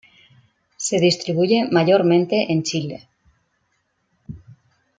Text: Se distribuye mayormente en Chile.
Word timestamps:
Se 0.77 0.99
distribuye 0.99 1.67
mayormente 1.69 2.51
en 2.51 2.63
Chile. 2.63 3.07